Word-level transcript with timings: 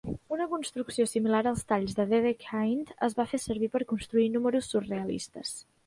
Una 0.35 0.45
construcció 0.53 1.05
similar 1.11 1.41
als 1.51 1.61
talls 1.73 1.93
de 2.01 2.07
Dedekind 2.15 2.97
es 3.09 3.19
fa 3.21 3.29
servir 3.47 3.73
per 3.77 3.87
a 3.87 3.91
construir 3.97 4.29
números 4.39 4.73
surrealistes. 4.77 5.59